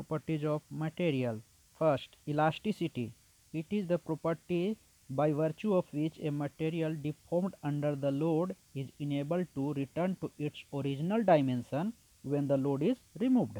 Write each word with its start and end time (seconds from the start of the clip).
properties 0.00 0.44
of 0.44 0.62
material. 0.70 1.40
First, 1.78 2.16
elasticity. 2.28 3.12
It 3.52 3.66
is 3.70 3.86
the 3.86 3.98
property 3.98 4.78
by 5.10 5.32
virtue 5.32 5.74
of 5.74 5.84
which 5.92 6.18
a 6.20 6.30
material 6.30 6.96
deformed 7.02 7.54
under 7.62 7.94
the 7.94 8.10
load 8.10 8.56
is 8.74 8.88
enabled 8.98 9.48
to 9.54 9.72
return 9.74 10.16
to 10.22 10.30
its 10.38 10.64
original 10.72 11.22
dimension 11.22 11.92
when 12.22 12.46
the 12.48 12.56
load 12.56 12.82
is 12.82 12.96
removed. 13.20 13.58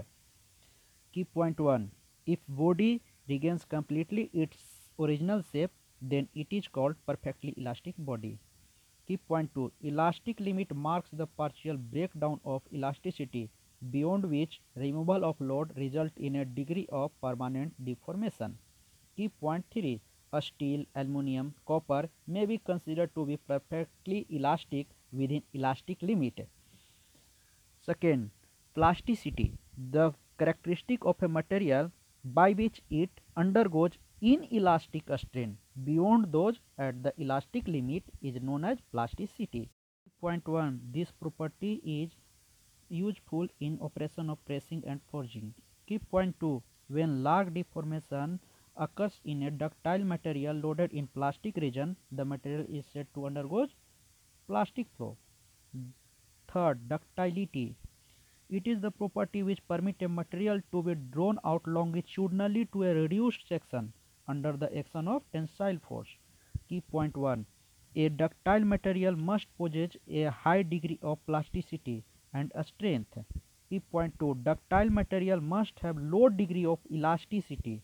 Key 1.13 1.25
point 1.25 1.61
1. 1.61 1.91
If 2.27 2.39
body 2.49 3.03
regains 3.29 3.65
completely 3.67 4.31
its 4.33 4.57
original 4.99 5.43
shape, 5.53 5.71
then 6.01 6.29
it 6.35 6.47
is 6.51 6.69
called 6.69 6.95
perfectly 7.07 7.53
elastic 7.59 7.95
body. 7.99 8.39
Key 9.07 9.19
point 9.19 9.53
2. 9.55 9.71
Elastic 9.83 10.41
limit 10.41 10.75
marks 10.75 11.11
the 11.13 11.27
partial 11.27 11.77
breakdown 11.77 12.41
of 12.47 12.63
elasticity 12.73 13.51
beyond 13.91 14.25
which 14.31 14.61
removal 14.77 15.25
of 15.25 15.41
load 15.41 15.77
result 15.77 16.13
in 16.17 16.37
a 16.37 16.45
degree 16.45 16.87
of 16.93 17.11
permanent 17.21 17.73
deformation. 17.85 18.57
Key 19.17 19.29
point 19.29 19.65
3 19.73 20.01
steel, 20.41 20.85
aluminium, 20.95 21.55
copper 21.67 22.09
may 22.27 22.47
be 22.47 22.57
considered 22.57 23.15
to 23.15 23.27
be 23.27 23.37
perfectly 23.37 24.25
elastic 24.31 24.87
within 25.13 25.43
elastic 25.53 26.01
limit. 26.01 26.49
Second, 27.83 28.31
plasticity, 28.73 29.53
the 29.91 30.13
characteristic 30.39 31.05
of 31.05 31.23
a 31.23 31.29
material 31.29 31.91
by 32.25 32.53
which 32.53 32.81
it 32.89 33.11
undergoes 33.37 33.99
inelastic 34.23 35.03
strain 35.19 35.59
beyond 35.85 36.33
those 36.33 36.61
at 36.79 37.03
the 37.03 37.13
elastic 37.19 37.67
limit 37.69 38.03
is 38.23 38.41
known 38.41 38.65
as 38.65 38.79
plasticity. 38.91 39.69
Point 40.21 40.49
1, 40.49 40.81
this 40.95 41.11
property 41.11 41.83
is 41.85 42.17
useful 42.93 43.47
in 43.67 43.79
operation 43.87 44.29
of 44.31 44.45
pressing 44.45 44.83
and 44.87 45.01
forging. 45.11 45.55
Key 45.87 45.99
point 45.99 46.39
2. 46.41 46.63
When 46.89 47.23
large 47.23 47.53
deformation 47.55 48.39
occurs 48.77 49.19
in 49.25 49.43
a 49.45 49.51
ductile 49.51 50.05
material 50.05 50.55
loaded 50.55 50.93
in 50.93 51.07
plastic 51.09 51.57
region, 51.57 51.97
the 52.11 52.25
material 52.27 52.67
is 52.69 52.85
said 52.93 53.07
to 53.15 53.25
undergo 53.27 53.67
plastic 54.47 54.87
flow. 54.97 55.17
Third, 56.53 56.87
ductility. 56.89 57.77
It 58.51 58.67
is 58.67 58.81
the 58.83 58.91
property 58.91 59.43
which 59.43 59.67
permits 59.67 60.03
a 60.03 60.09
material 60.09 60.61
to 60.73 60.83
be 60.83 60.95
drawn 60.95 61.39
out 61.47 61.67
longitudinally 61.67 62.67
to 62.75 62.83
a 62.83 62.95
reduced 62.95 63.49
section 63.49 63.95
under 64.29 64.53
the 64.59 64.77
action 64.79 65.09
of 65.09 65.23
tensile 65.33 65.79
force. 65.89 66.09
Key 66.69 66.83
point 66.83 67.17
1. 67.17 67.47
A 67.97 68.09
ductile 68.11 68.65
material 68.67 69.17
must 69.17 69.47
possess 69.57 69.97
a 70.07 70.25
high 70.25 70.63
degree 70.63 70.99
of 71.03 71.25
plasticity 71.25 72.05
and 72.35 72.53
a 72.55 72.65
strength. 72.65 73.19
E 73.71 73.79
point 73.93 74.15
2 74.19 74.35
ductile 74.43 74.91
material 74.99 75.41
must 75.41 75.79
have 75.81 75.97
low 76.15 76.29
degree 76.29 76.65
of 76.67 76.79
elasticity. 76.91 77.83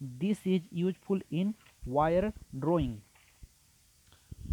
This 0.00 0.38
is 0.44 0.60
useful 0.70 1.20
in 1.30 1.54
wire 1.84 2.32
drawing. 2.58 3.02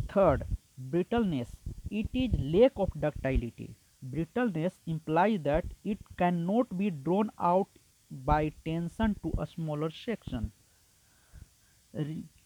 Third, 0.10 0.46
brittleness. 0.78 1.50
It 1.92 2.10
is 2.14 2.32
lack 2.40 2.72
of 2.78 2.90
ductility. 3.00 3.76
Brittleness 4.04 4.74
implies 4.88 5.40
that 5.44 5.66
it 5.84 6.00
cannot 6.18 6.76
be 6.78 6.90
drawn 6.90 7.30
out 7.40 7.68
by 8.12 8.52
tension 8.66 9.16
to 9.24 9.34
a 9.38 9.46
smaller 9.48 9.90
section. 9.92 10.52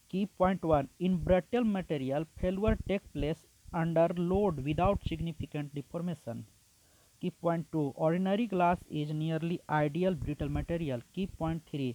key 0.10 0.26
point 0.42 0.62
1 0.74 0.90
in 1.08 1.16
brittle 1.28 1.66
material 1.78 2.26
failure 2.42 2.76
takes 2.90 3.08
place 3.16 3.42
under 3.82 4.06
load 4.34 4.62
without 4.68 5.08
significant 5.12 5.74
deformation 5.80 6.44
key 7.22 7.30
point 7.44 7.66
2 7.72 7.82
ordinary 8.08 8.46
glass 8.54 8.78
is 9.02 9.12
nearly 9.22 9.56
ideal 9.82 10.16
brittle 10.24 10.50
material 10.58 11.00
key 11.16 11.26
point 11.40 11.64
3 11.76 11.88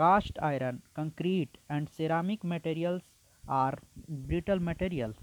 cast 0.00 0.38
iron 0.50 0.76
concrete 0.98 1.58
and 1.74 1.90
ceramic 1.96 2.44
materials 2.52 3.02
are 3.56 3.74
brittle 4.28 4.62
materials 4.70 5.18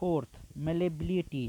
fourth 0.00 0.36
malleability 0.68 1.46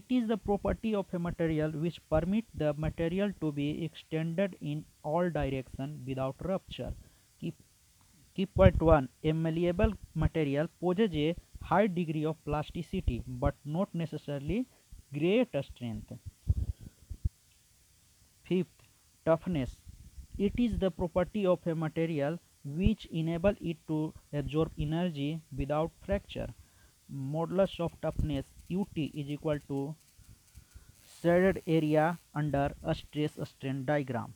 it 0.00 0.12
is 0.18 0.26
the 0.32 0.36
property 0.50 0.92
of 1.00 1.14
a 1.18 1.22
material 1.28 1.72
which 1.84 1.96
permit 2.14 2.44
the 2.62 2.70
material 2.86 3.32
to 3.40 3.52
be 3.60 3.68
extended 3.86 4.56
in 4.60 4.84
all 5.02 5.28
direction 5.30 5.98
without 6.06 6.36
rupture. 6.44 6.94
Key, 7.40 7.52
key 8.36 8.46
point 8.46 8.80
1. 8.80 9.08
A 9.24 9.32
malleable 9.32 9.94
material 10.14 10.68
possesses 10.80 11.16
a 11.16 11.36
high 11.64 11.88
degree 11.88 12.24
of 12.24 12.36
plasticity 12.44 13.24
but 13.26 13.56
not 13.64 13.92
necessarily 13.92 14.64
great 15.12 15.48
strength. 15.62 16.12
Fifth, 18.44 18.84
toughness. 19.26 19.76
It 20.38 20.52
is 20.56 20.78
the 20.78 20.92
property 20.92 21.44
of 21.44 21.66
a 21.66 21.74
material 21.74 22.38
which 22.64 23.06
enables 23.06 23.56
it 23.60 23.78
to 23.88 24.14
absorb 24.32 24.70
energy 24.78 25.40
without 25.56 25.90
fracture. 26.06 26.54
Modulus 27.12 27.80
of 27.80 27.92
toughness 28.00 28.46
ut 28.70 28.96
is 28.96 29.30
equal 29.36 29.58
to 29.66 29.96
shaded 31.20 31.60
area 31.66 32.20
under 32.32 32.72
a 32.84 32.94
stress 32.94 33.32
strain 33.44 33.84
diagram. 33.84 34.32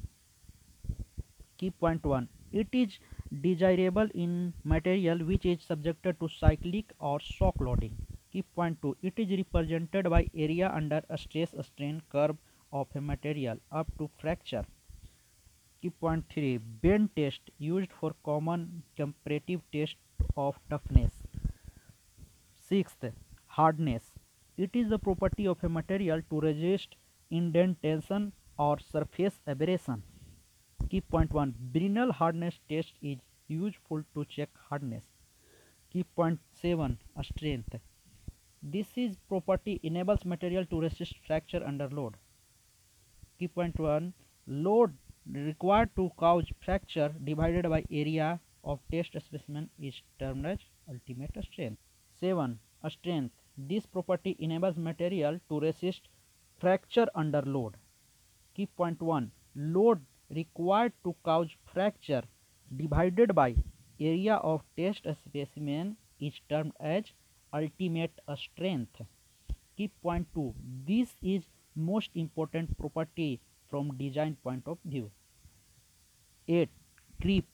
Key 1.57 1.71
point 1.71 2.05
1. 2.05 2.29
It 2.53 2.67
is 2.73 2.99
desirable 3.47 4.09
in 4.13 4.55
material 4.65 5.19
which 5.19 5.47
is 5.47 5.63
subjected 5.63 6.19
to 6.19 6.29
cyclic 6.29 6.87
or 6.99 7.21
shock 7.21 7.55
loading. 7.61 7.97
If 8.35 8.45
point 8.57 8.83
2, 8.83 8.97
it 9.01 9.15
is 9.17 9.31
represented 9.39 10.11
by 10.11 10.27
area 10.35 10.69
under 10.75 11.03
a 11.09 11.17
stress 11.17 11.51
strain 11.63 12.03
curve 12.11 12.37
of 12.73 12.89
a 12.97 13.01
material 13.01 13.59
up 13.71 13.87
to 13.99 14.11
fracture. 14.21 14.65
Key 15.81 15.91
point 15.91 16.25
3, 16.35 16.57
bend 16.83 17.11
test 17.15 17.53
used 17.59 17.93
for 17.93 18.13
common 18.25 18.83
comparative 18.97 19.61
test 19.73 19.95
of 20.37 20.59
toughness. 20.69 21.13
Sixth, 22.69 23.05
hardness. 23.47 24.11
It 24.57 24.75
is 24.75 24.89
the 24.89 24.99
property 24.99 25.47
of 25.47 25.63
a 25.63 25.69
material 25.69 26.21
to 26.31 26.41
resist 26.41 26.97
indentation 27.31 28.33
or 28.59 28.81
surface 28.81 29.35
abrasion. 29.47 30.03
Key 30.91 31.03
point 31.03 31.33
1, 31.33 31.55
Brinell 31.71 32.11
hardness 32.11 32.59
test 32.69 32.95
is 33.01 33.19
useful 33.47 34.03
to 34.15 34.25
check 34.25 34.49
hardness. 34.69 35.05
Key 35.93 36.03
point 36.03 36.41
7, 36.61 36.99
strength. 37.23 37.81
This 38.67 38.89
is 38.97 39.15
property 39.29 39.79
enables 39.83 40.25
material 40.25 40.65
to 40.65 40.81
resist 40.81 41.19
fracture 41.27 41.63
under 41.67 41.87
load. 41.91 42.15
Key 43.39 43.49
point 43.49 43.79
1. 43.79 44.15
Load 44.47 44.97
required 45.31 45.95
to 45.97 46.11
cause 46.17 46.47
fracture 46.65 47.15
divided 47.25 47.69
by 47.69 47.85
area 47.91 48.41
of 48.73 48.81
test 48.91 49.11
specimen 49.23 49.69
is 49.79 50.01
termed 50.19 50.47
as 50.47 50.61
ultimate 50.89 51.37
strength. 51.45 51.79
7. 52.19 52.59
Strength. 52.89 53.35
This 53.59 53.85
property 53.85 54.35
enables 54.39 54.79
material 54.79 55.39
to 55.51 55.61
resist 55.61 56.09
fracture 56.59 57.09
under 57.15 57.43
load. 57.43 57.77
Key 58.55 58.65
point 58.65 59.03
1. 59.03 59.31
Load 59.57 60.07
required 60.31 60.95
to 61.05 61.15
cause 61.23 61.55
fracture 61.67 62.23
divided 62.75 63.35
by 63.35 63.57
area 64.01 64.37
of 64.37 64.63
test 64.75 65.07
specimen 65.27 65.99
is 66.19 66.41
termed 66.49 66.73
as 66.81 67.13
ultimate 67.59 68.21
uh, 68.27 68.37
strength 68.43 69.03
key 69.79 69.89
point 70.07 70.27
2 70.39 70.45
this 70.89 71.11
is 71.35 71.45
most 71.91 72.11
important 72.23 72.73
property 72.83 73.29
from 73.71 73.93
design 74.03 74.37
point 74.49 74.71
of 74.73 74.79
view 74.95 75.11
8 76.57 76.69
creep 77.23 77.47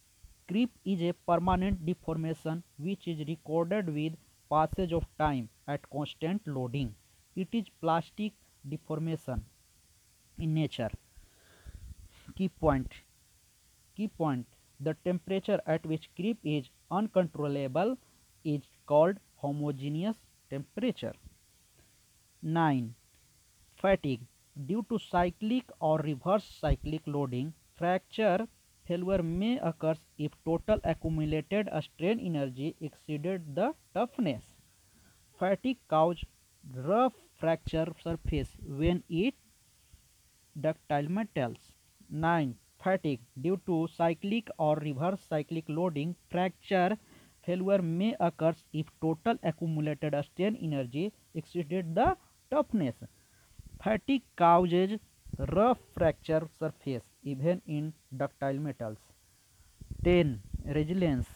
creep 0.53 0.72
is 0.94 1.05
a 1.11 1.12
permanent 1.33 1.84
deformation 1.91 2.62
which 2.88 3.06
is 3.12 3.21
recorded 3.33 3.93
with 4.00 4.16
passage 4.56 4.94
of 5.00 5.06
time 5.25 5.49
at 5.77 5.84
constant 5.99 6.50
loading 6.59 6.88
it 7.44 7.55
is 7.61 7.69
plastic 7.87 8.34
deformation 8.75 9.44
in 10.47 10.55
nature 10.61 10.93
key 12.41 12.50
point 12.67 12.97
key 14.00 14.11
point 14.23 14.58
the 14.88 14.94
temperature 15.11 15.61
at 15.76 15.88
which 15.93 16.08
creep 16.20 16.52
is 16.58 16.70
uncontrollable 17.02 17.99
is 18.55 18.64
called 18.93 19.20
homogeneous 19.42 20.16
temperature. 20.48 21.14
9. 22.42 22.94
Fatigue 23.81 24.22
Due 24.66 24.84
to 24.90 24.98
cyclic 24.98 25.70
or 25.81 25.98
reverse 26.00 26.44
cyclic 26.60 27.02
loading, 27.06 27.52
fracture 27.78 28.46
failure 28.87 29.22
may 29.22 29.58
occur 29.58 29.94
if 30.19 30.32
total 30.44 30.81
accumulated 30.92 31.69
strain 31.87 32.19
energy 32.31 32.75
exceeded 32.81 33.54
the 33.54 33.69
toughness. 33.94 34.44
Fatigue 35.38 35.78
causes 35.88 36.25
rough 36.88 37.12
fracture 37.38 37.87
surface 38.02 38.50
when 38.82 39.02
it 39.08 39.34
ductile 40.60 41.08
metals. 41.10 41.72
9. 42.10 42.54
Fatigue 42.82 43.20
due 43.40 43.58
to 43.64 43.88
cyclic 43.96 44.48
or 44.58 44.75
reverse 44.76 45.20
cyclic 45.28 45.64
loading 45.69 46.14
fracture 46.31 46.98
failure 47.46 47.82
may 47.98 48.08
occur 48.26 48.54
if 48.81 48.87
total 49.04 49.38
accumulated 49.50 50.14
strain 50.26 50.56
energy 50.66 51.04
exceeded 51.40 51.94
the 51.98 52.08
toughness 52.52 52.98
fatigue 53.84 54.26
causes 54.42 54.92
rough 55.58 55.81
fracture 55.98 56.42
surface 56.62 57.04
even 57.34 57.62
in 57.78 57.92
ductile 58.22 58.60
metals 58.69 58.98
10 60.10 60.75
resilience 60.81 61.31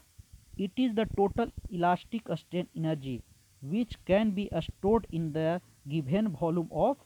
it 0.68 0.84
is 0.86 0.94
the 1.00 1.06
total 1.22 1.52
elastic 1.78 2.30
strain 2.42 2.68
energy 2.82 3.16
which 3.74 3.96
can 4.12 4.30
be 4.40 4.46
stored 4.68 5.06
in 5.20 5.32
the 5.38 5.48
given 5.94 6.28
volume 6.42 6.70
of 6.88 6.98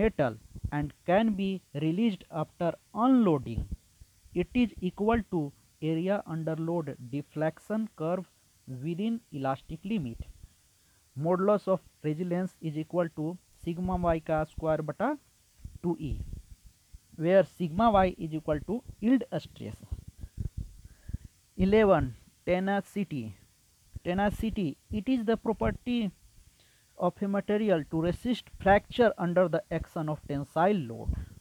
metal 0.00 0.36
and 0.72 0.92
can 1.12 1.34
be 1.42 1.48
released 1.86 2.24
after 2.44 2.72
unloading 3.06 3.64
it 4.42 4.48
is 4.64 4.70
equal 4.90 5.20
to 5.34 5.42
area 5.90 6.16
under 6.34 6.58
load 6.66 6.90
deflection 7.14 7.84
curve 8.00 8.24
within 9.06 9.18
elastic 9.40 9.80
limit 9.86 10.24
modulus 11.26 11.68
of 11.74 11.82
resilience 12.04 12.56
is 12.70 12.78
equal 12.78 13.08
to 13.16 13.36
sigma 13.64 13.96
Y 14.04 14.20
का 14.30 14.42
square 14.52 14.82
बटा 14.90 15.12
two 15.82 15.96
E 16.10 16.12
where 17.18 17.44
sigma 17.58 17.88
Y 17.96 18.14
is 18.28 18.34
equal 18.34 18.58
to 18.68 18.82
yield 19.10 19.24
stress 19.42 19.80
eleven 21.66 22.12
tenacity 22.46 23.22
tenacity 24.04 24.68
it 25.00 25.08
is 25.10 25.20
the 25.26 25.36
property 25.44 25.98
of 27.08 27.22
a 27.22 27.26
material 27.36 27.82
to 27.90 28.02
resist 28.04 28.50
fracture 28.62 29.10
under 29.26 29.48
the 29.56 29.60
action 29.80 30.08
of 30.16 30.26
tensile 30.28 30.84
load 30.88 31.32